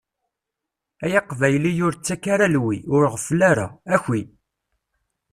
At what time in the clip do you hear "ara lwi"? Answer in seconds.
2.33-2.77